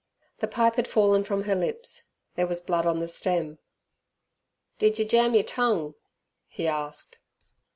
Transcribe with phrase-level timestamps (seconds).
[0.39, 3.59] The pipe had fallen from her lips; there was blood on the stem.
[4.79, 5.93] "Did yer jam yer tongue?"
[6.47, 7.19] he asked.